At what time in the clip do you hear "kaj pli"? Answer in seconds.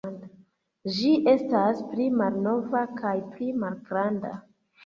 3.03-3.55